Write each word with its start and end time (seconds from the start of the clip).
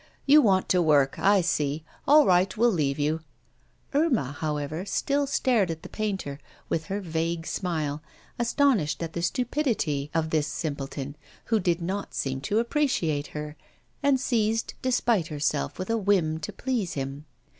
'You 0.25 0.41
want 0.41 0.67
to 0.69 0.81
work, 0.81 1.19
I 1.19 1.41
see; 1.41 1.83
all 2.07 2.25
right, 2.25 2.57
we'll 2.57 2.71
leave 2.71 2.97
you.' 2.97 3.19
Irma, 3.93 4.31
however, 4.31 4.83
still 4.83 5.27
stared 5.27 5.69
at 5.69 5.83
the 5.83 5.89
painter, 5.89 6.39
with 6.69 6.85
her 6.85 7.01
vague 7.01 7.45
smile, 7.45 8.01
astonished 8.39 9.03
at 9.03 9.13
the 9.13 9.21
stupidity 9.21 10.09
of 10.15 10.31
this 10.31 10.47
simpleton, 10.47 11.15
who 11.53 11.59
did 11.59 11.83
not 11.83 12.15
seem 12.15 12.41
to 12.41 12.57
appreciate 12.57 13.27
her, 13.37 13.55
and 14.01 14.19
seized 14.19 14.73
despite 14.81 15.27
herself 15.27 15.77
with 15.77 15.91
a 15.91 15.99
whim 15.99 16.39
to 16.39 16.51
please 16.51 16.93
him. 16.93 17.25